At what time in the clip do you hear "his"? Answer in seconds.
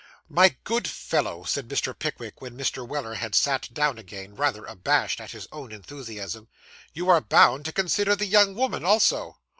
5.29-5.47